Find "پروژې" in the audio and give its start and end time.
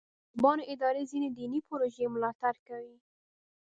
1.67-2.05